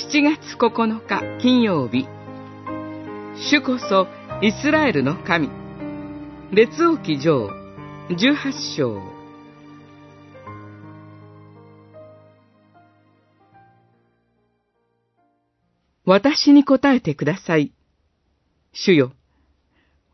[0.00, 2.08] 7月9日金曜日
[3.50, 4.06] 主こそ
[4.40, 5.50] イスラエルの神
[6.52, 7.50] 列王記上
[8.08, 9.02] 18章
[16.06, 17.72] 私に答えてください。
[18.72, 19.12] 主よ、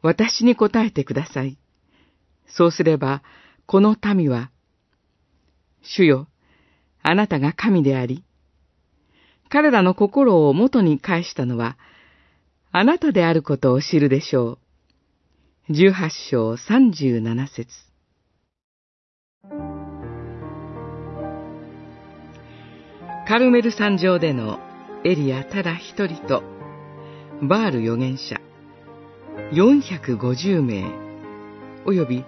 [0.02, 1.58] 私に答えてください。
[2.48, 3.22] そうすれば、
[3.64, 4.50] この民は、
[5.80, 6.28] 主よ、
[7.02, 8.25] あなたが神であり、
[9.56, 11.78] 彼らの心を元に返したのは、
[12.72, 14.58] あなたであることを知るでしょ
[15.70, 15.72] う。
[15.72, 17.66] 十八章三十七節。
[23.26, 24.58] カルメル山上での
[25.06, 26.42] エリアただ一人と、
[27.40, 28.38] バール預言者、
[29.52, 30.84] 450名、
[31.86, 32.26] および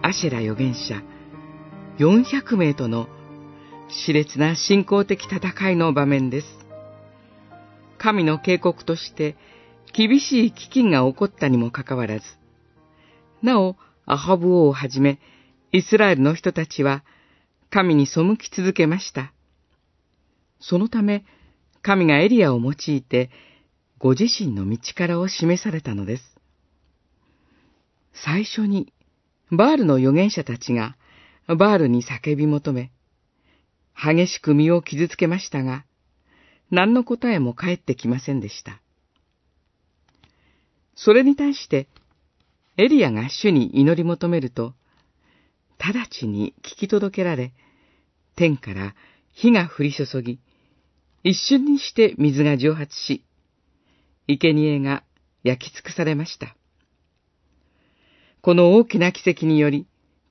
[0.00, 1.02] アシェラ預言者、
[1.98, 3.06] 400名との
[3.88, 6.46] 熾烈な信仰的戦いの場面です。
[7.98, 9.36] 神の警告として
[9.92, 12.24] 厳しい飢饉が起こったにもかかわらず、
[13.42, 15.18] なお、アハブ王をはじめ、
[15.72, 17.04] イスラエルの人たちは、
[17.70, 19.32] 神に背き続けました。
[20.60, 21.24] そのため、
[21.82, 23.30] 神がエリアを用いて、
[23.98, 26.22] ご自身の道からを示されたのです。
[28.12, 28.92] 最初に、
[29.50, 30.96] バールの預言者たちが、
[31.46, 32.90] バールに叫び求め、
[33.96, 35.84] 激しく身を傷つけましたが、
[36.70, 38.80] 何の答えも返ってきませんでした。
[40.94, 41.88] それに対して、
[42.76, 44.74] エリアが主に祈り求めると、
[45.78, 47.52] 直ちに聞き届けられ、
[48.34, 48.94] 天から
[49.32, 50.38] 火が降り注ぎ、
[51.22, 53.24] 一瞬にして水が蒸発し、
[54.28, 55.04] 生贄が
[55.42, 56.56] 焼き尽くされました。
[58.42, 59.86] この大きな奇跡により、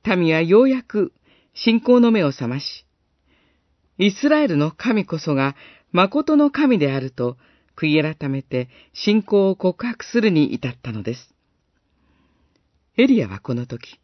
[0.05, 1.13] 民はようやく
[1.53, 2.85] 信仰の目を覚まし、
[3.97, 5.55] イスラエルの神こそが
[5.91, 7.37] 誠の神であると
[7.77, 11.33] 悔い改めて信仰を告白するに至ったのです。
[12.97, 13.99] エリアはこの時、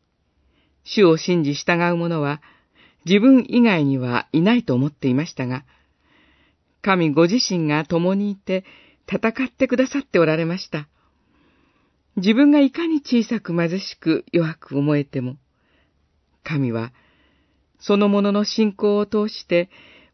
[0.84, 2.42] 主を信じ従う者は
[3.06, 5.66] 自分以外にはいないと思っていましたが、
[6.82, 8.66] 神ご自身が共にいて
[9.08, 10.88] 戦ってくださっておられました。
[12.18, 15.38] 自分がいかに小さく貧しく弱く思えても、
[16.44, 16.92] 神は
[17.82, 19.70] そのものの信仰を通して、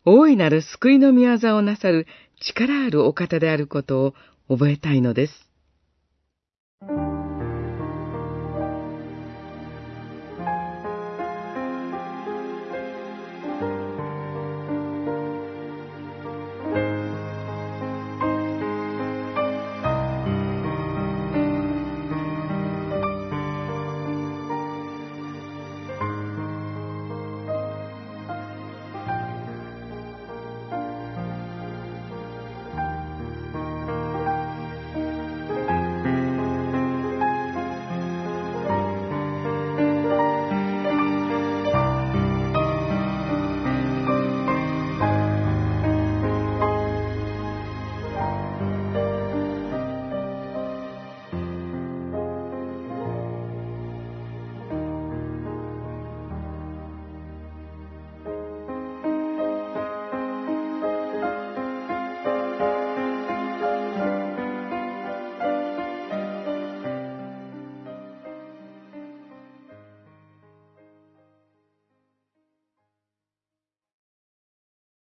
[0.05, 2.07] 大いなる救いの御業をなさる
[2.39, 4.13] 力あるお方であることを
[4.49, 5.33] 覚えたいのです。